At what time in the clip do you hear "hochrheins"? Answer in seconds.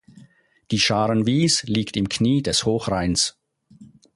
2.65-3.37